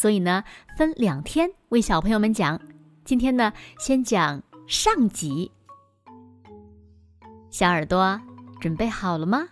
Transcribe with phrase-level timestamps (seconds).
[0.00, 0.42] 所以呢，
[0.78, 2.58] 分两天为小朋友们讲。
[3.04, 5.52] 今天呢，先讲上集。
[7.50, 8.18] 小耳朵
[8.62, 9.46] 准备好了吗？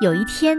[0.00, 0.58] 有一天，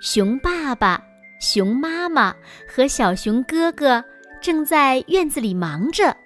[0.00, 1.00] 熊爸爸。
[1.40, 2.34] 熊妈妈
[2.66, 4.04] 和小熊哥哥
[4.42, 6.16] 正在院子里忙着，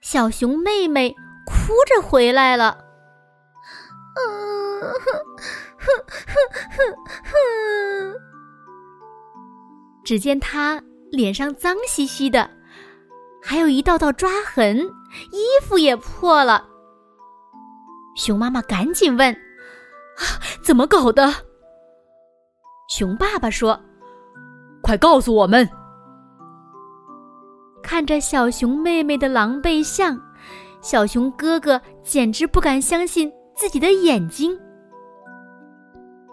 [0.00, 2.85] 小熊妹妹哭着回来了。
[4.16, 4.90] 嗯，哼
[5.78, 5.86] 哼
[6.26, 6.36] 哼
[6.70, 6.78] 哼
[7.24, 8.14] 哼。
[10.04, 12.48] 只见他脸上脏兮兮的，
[13.42, 14.78] 还有一道道抓痕，
[15.32, 16.64] 衣服也破了。
[18.16, 19.32] 熊妈妈赶紧问
[20.16, 20.22] ：“啊，
[20.64, 21.32] 怎么搞的？”
[22.88, 23.80] 熊爸爸说。
[24.82, 25.68] 快告诉我们！
[27.82, 30.16] 看着小熊妹妹的狼狈相，
[30.80, 34.58] 小熊哥哥简直不敢相信自己的眼睛。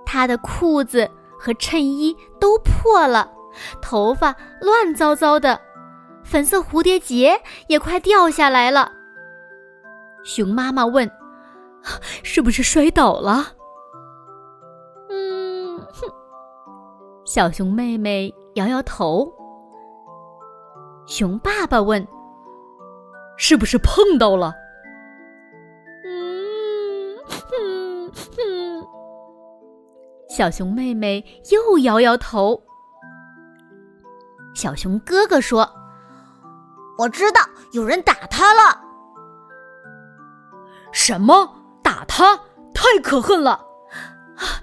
[0.06, 3.32] 他的裤子和衬衣都破了，
[3.82, 5.60] 头发乱糟糟的，
[6.24, 8.92] 粉色蝴蝶结也快掉下来了。
[10.24, 11.10] 熊妈妈问
[12.24, 13.54] ：“是不是摔倒了？”
[15.10, 16.08] 嗯，哼，
[17.26, 18.34] 小熊妹妹。
[18.56, 19.34] 摇摇头。
[21.08, 22.08] 熊爸爸问
[23.36, 24.54] ：“是不是碰到了？”
[30.36, 32.60] 小熊妹妹又摇摇头。
[34.56, 35.72] 小熊哥哥说
[36.98, 37.42] ：“我知道
[37.74, 38.82] 有人打他了。”
[40.92, 41.48] 什么？
[41.84, 42.36] 打他？
[42.74, 43.52] 太可恨了！
[43.52, 44.58] 啊，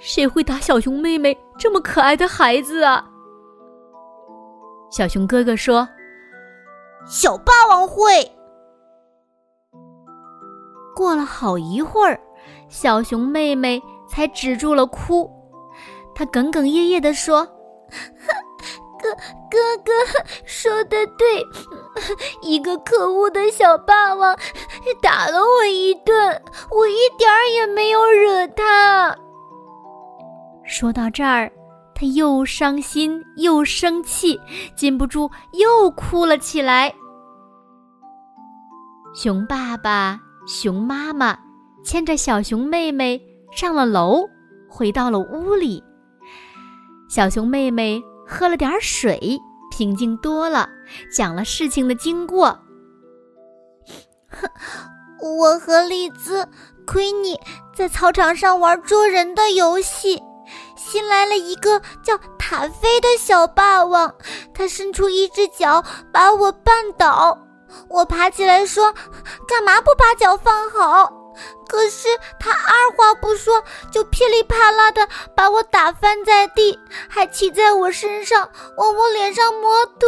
[0.00, 3.08] 谁会打小熊妹妹这么可爱的孩子啊？
[4.90, 5.88] 小熊哥哥说
[7.06, 8.28] ：“小霸王会。”
[10.96, 12.20] 过了好一会儿，
[12.68, 13.80] 小熊妹妹
[14.12, 15.30] 才止住了哭。
[16.14, 17.42] 他哽哽咽咽地说
[19.00, 19.10] ：“哥
[19.50, 19.92] 哥哥
[20.44, 21.42] 说的对，
[22.42, 24.36] 一个可恶的小霸王
[25.00, 29.16] 打了我一顿，我一点儿也没有惹他。”
[30.68, 31.50] 说到这儿。
[31.94, 34.40] 他又伤心又生气，
[34.74, 36.92] 禁不住又哭了起来。
[39.14, 40.18] 熊爸爸、
[40.48, 41.38] 熊妈妈
[41.84, 43.22] 牵着小熊妹妹
[43.54, 44.28] 上了楼，
[44.68, 45.82] 回到了屋里。
[47.08, 49.38] 小熊妹妹喝了点水，
[49.70, 50.68] 平静多了，
[51.14, 52.58] 讲了事情的经过。
[55.20, 56.48] 我和丽兹、
[56.86, 57.38] 奎尼
[57.74, 60.22] 在操场上玩捉人的游戏。
[60.74, 64.12] 新来了一个叫塔菲的小霸王，
[64.52, 67.38] 他伸出一只脚把我绊倒，
[67.88, 68.92] 我爬起来说
[69.46, 71.12] ：“干嘛不把脚放好？”
[71.68, 76.78] 可是他二话不说就噼里啪啦的把我打翻在地，
[77.08, 80.06] 还骑在我身上往我脸上抹土。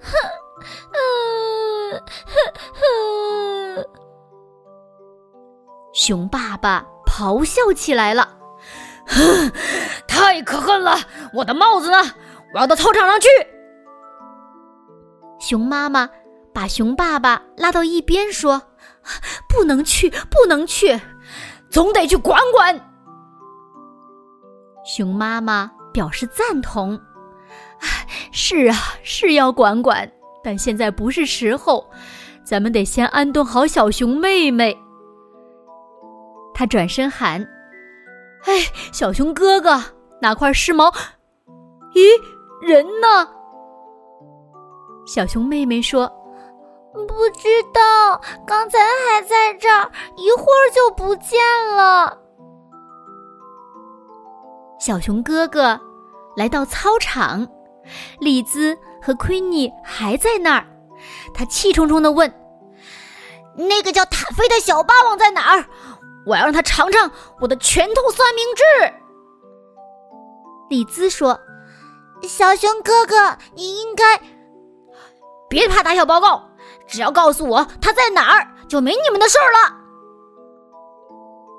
[0.00, 0.12] 哼，
[0.92, 2.34] 嗯，哼
[2.74, 3.84] 哼。
[5.94, 8.36] 熊爸爸咆哮起来了。
[9.06, 9.50] 哼，
[10.06, 10.96] 太可恨了！
[11.32, 11.98] 我的帽子呢？
[12.52, 13.28] 我要到操场上去。
[15.40, 16.10] 熊妈妈
[16.52, 18.62] 把熊爸爸拉到一边说
[19.48, 21.00] ：“不能去，不能去，
[21.70, 22.78] 总得去管管。”
[24.84, 27.00] 熊妈妈表示赞同
[28.32, 30.10] ：“是啊，是要管管，
[30.42, 31.88] 但现在不是时候，
[32.44, 34.76] 咱们得先安顿好小熊妹妹。”
[36.54, 37.46] 他转身喊。
[38.44, 38.52] 哎，
[38.92, 39.80] 小熊哥哥，
[40.22, 40.90] 拿块湿毛。
[41.94, 42.20] 咦，
[42.60, 43.28] 人呢？
[45.06, 46.10] 小熊妹妹说
[46.92, 51.38] ：“不知道，刚才还在这儿，一会儿就不见
[51.76, 52.18] 了。”
[54.80, 55.80] 小熊哥哥
[56.36, 57.46] 来到操场，
[58.20, 60.66] 丽兹和奎尼还在那儿。
[61.34, 62.32] 他气冲冲的问
[63.56, 65.64] ：“那个叫塔菲的小霸王在哪儿？”
[66.26, 67.10] 我要让他尝尝
[67.40, 68.64] 我的拳头三明治。
[70.68, 71.40] 李兹说
[72.22, 74.20] ：“小熊哥哥，你应该
[75.48, 76.47] 别怕打小报告，
[76.88, 79.76] 只要告诉我他在哪儿，就没你们的事儿了。”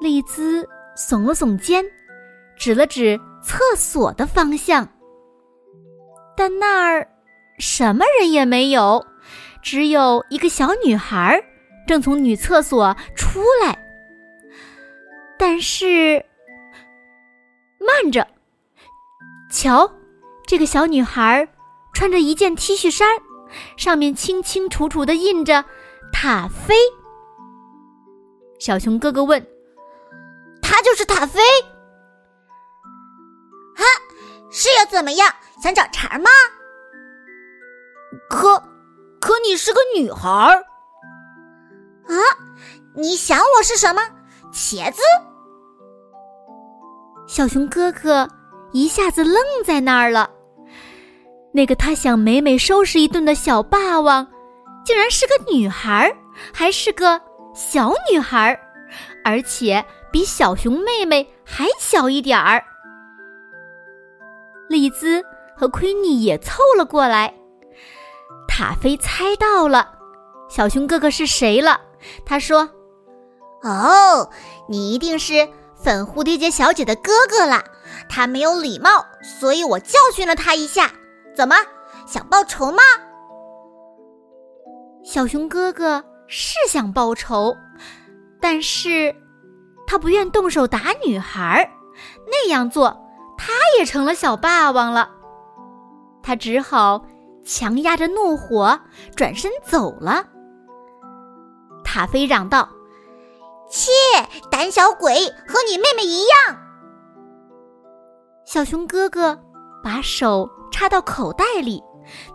[0.02, 0.68] 丽兹
[0.98, 1.86] 耸了耸肩，
[2.58, 4.88] 指了指厕所的方向。
[6.36, 7.08] 但那儿
[7.60, 9.06] 什么人也没有，
[9.62, 11.44] 只有一个小女孩
[11.86, 13.78] 正从女厕所出来。
[15.38, 16.26] 但是，
[17.80, 18.26] 慢着，
[19.52, 19.90] 瞧，
[20.48, 21.46] 这个小女孩
[21.94, 23.08] 穿着一件 T 恤衫，
[23.78, 25.64] 上面清清楚楚的印着
[26.14, 26.76] “塔菲”。
[28.60, 29.46] 小熊哥哥问
[30.62, 31.40] ：“他就是塔菲？”
[33.76, 33.84] 哈，
[34.52, 35.34] 是又怎么样？
[35.62, 36.30] 想找茬吗？
[38.30, 38.58] 可，
[39.20, 40.56] 可你是个女孩儿
[42.08, 42.16] 啊！
[42.96, 44.02] 你想我是什么？
[44.54, 45.02] 茄子？
[47.28, 48.28] 小熊哥哥
[48.72, 50.30] 一下子愣在那儿了。
[51.52, 54.28] 那个他想美美收拾一顿的小霸王，
[54.86, 56.14] 竟然是个女孩，
[56.54, 57.22] 还是个
[57.54, 58.60] 小女孩，
[59.24, 62.64] 而且比小熊妹妹还小一点儿。
[64.70, 65.24] 丽兹。
[65.60, 67.34] 和奎尼也凑了过来。
[68.48, 69.92] 塔菲猜到了
[70.50, 71.82] 小熊哥哥是谁了。
[72.26, 72.70] 他说
[73.62, 74.30] ：“哦，
[74.70, 77.62] 你一定是粉蝴蝶结小姐的哥哥了。
[78.08, 80.94] 他没有礼貌，所以我教训了他一下。
[81.36, 81.56] 怎么
[82.06, 82.80] 想报仇吗？”
[85.04, 87.56] 小熊哥哥是想报仇，
[88.42, 89.16] 但是
[89.88, 91.70] 他不愿动手打女孩，
[92.28, 92.96] 那样做
[93.38, 95.10] 他也成了小霸王了。
[96.22, 97.04] 他只好
[97.44, 98.80] 强压着怒火
[99.16, 100.28] 转身走了。
[101.84, 102.70] 塔菲嚷道
[103.72, 103.90] ：“切，
[104.52, 105.16] 胆小鬼，
[105.48, 106.58] 和你妹妹一样！”
[108.46, 109.40] 小熊哥哥
[109.84, 111.84] 把手插到口袋里，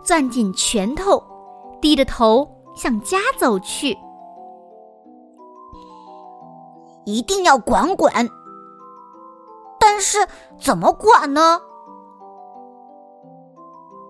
[0.03, 1.23] 攥紧拳头，
[1.81, 3.97] 低着头向家走去。
[7.05, 8.27] 一定要管管，
[9.79, 10.27] 但是
[10.59, 11.61] 怎么管呢？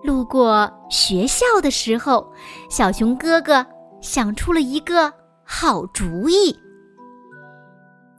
[0.02, 2.32] 路过学校的时候，
[2.70, 3.66] 小熊哥哥
[4.00, 5.12] 想出了一个
[5.44, 6.56] 好主意。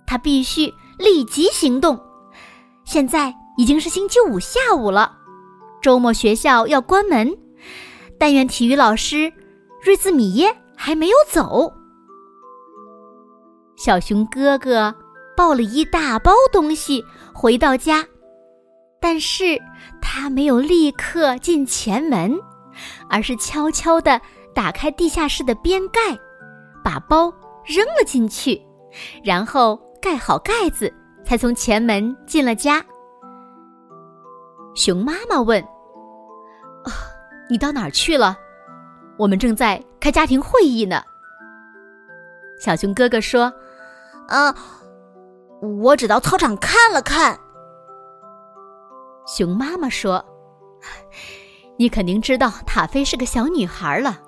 [0.06, 2.00] 他必须立即行动。
[2.86, 5.17] 现在已经是星期五下午了，
[5.88, 7.34] 周末学校要关门。
[8.20, 9.32] 但愿体育老师
[9.82, 11.72] 瑞兹米耶还没有走。
[13.78, 14.94] 小熊哥哥
[15.38, 17.02] 抱了一大包东西
[17.34, 18.06] 回到家。
[19.00, 19.58] 但是
[20.02, 22.38] 他没有立刻进前门，
[23.10, 24.20] 而是悄悄地
[24.54, 26.02] 打开地下室的边盖，
[26.84, 28.62] 把包扔了进去，
[29.24, 30.94] 然后盖好盖子，
[31.24, 32.84] 才从前门进了家。
[34.74, 35.64] 熊妈妈问：“，
[37.50, 38.38] 你到哪儿去了？
[39.18, 41.02] 我们正在开家庭会议呢。”
[42.60, 43.54] 小熊哥哥说
[44.30, 44.56] ：“啊，
[45.82, 47.40] 我只到操场看了看。”
[49.28, 50.24] 熊妈妈说
[51.78, 54.20] ：“你肯定知道塔菲是个小女孩了。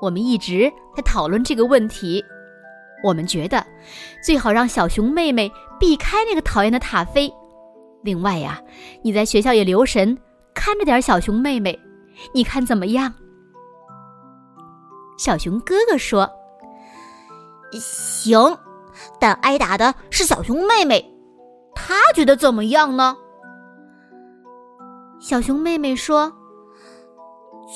[0.00, 2.24] 我们一直在讨论这个问题。
[3.04, 3.64] 我们觉得
[4.24, 7.32] 最好让小熊妹妹避开那个讨厌的塔菲。
[8.02, 8.60] 另外呀，
[9.02, 10.18] 你在学校也留神
[10.54, 11.78] 看着点小熊妹妹，
[12.32, 13.12] 你看怎么样？”
[15.18, 16.30] 小熊哥哥说
[17.80, 18.56] ：“行，
[19.18, 21.12] 但挨打的是小熊妹妹，
[21.74, 23.16] 她觉得怎么样呢？”
[25.20, 26.32] 小熊妹妹说：“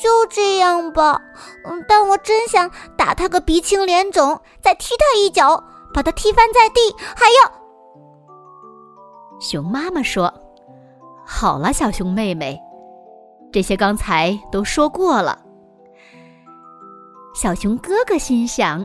[0.00, 1.20] 就这样吧，
[1.64, 7.52] 嗯，但我真想打他个鼻青脸肿，再踢他一脚，把他踢翻在地，还要……”
[9.40, 10.32] 熊妈妈说
[11.26, 12.60] ：“好了，小熊妹妹，
[13.52, 15.38] 这些刚才都说过了。”
[17.34, 18.84] 小熊哥哥心想：“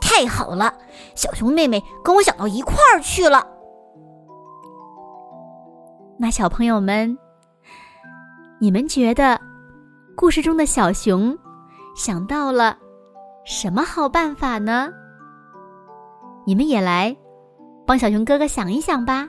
[0.00, 0.72] 太好了，
[1.14, 3.46] 小熊妹妹跟我想到一块儿去了。”
[6.18, 7.18] 那小朋友们，
[8.58, 9.38] 你们觉得
[10.16, 11.36] 故事中的小熊
[11.94, 12.78] 想到了
[13.44, 14.88] 什么好办法呢？
[16.46, 17.14] 你们也来
[17.86, 19.28] 帮小熊哥哥想一想吧。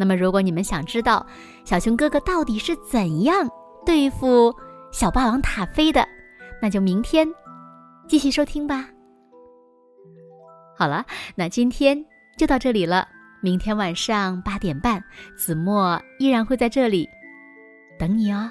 [0.00, 1.26] 那么，如果你们想知道
[1.62, 3.46] 小熊哥哥到底是怎样
[3.84, 4.50] 对付
[4.90, 6.08] 小霸王塔菲的，
[6.62, 7.28] 那就明天
[8.08, 8.88] 继续收听吧。
[10.74, 11.04] 好了，
[11.34, 12.02] 那今天
[12.38, 13.06] 就到这里了。
[13.42, 15.04] 明天晚上八点半，
[15.36, 17.06] 子墨依然会在这里
[17.98, 18.50] 等你哦。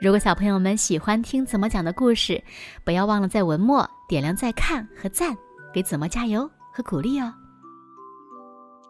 [0.00, 2.42] 如果小朋友们喜欢听子墨讲的故事，
[2.84, 5.36] 不要忘了在文末点亮再看和赞，
[5.72, 7.32] 给子墨加油和鼓励哦。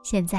[0.02, 0.38] 现在